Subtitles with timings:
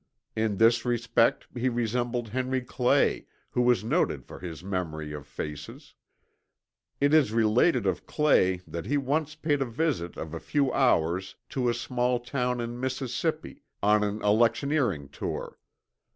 [0.35, 5.93] In this respect he resembled Henry Clay, who was noted for his memory of faces.
[6.99, 11.35] It is related of Clay that he once paid a visit of a few hours
[11.49, 15.59] to a small town in Mississippi, on an electioneering tour.